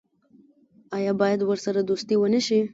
آیا 0.97 1.11
باید 1.21 1.39
ورسره 1.43 1.81
دوستي 1.89 2.15
ونشي؟ 2.17 2.59